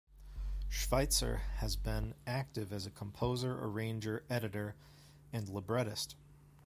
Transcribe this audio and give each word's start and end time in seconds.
Schweizer 0.67 1.41
has 1.57 1.75
been 1.75 2.15
active 2.25 2.73
as 2.73 2.87
a 2.87 2.89
composer, 2.89 3.63
arranger, 3.63 4.25
editor, 4.31 4.75
and 5.31 5.47
librettist. 5.47 6.15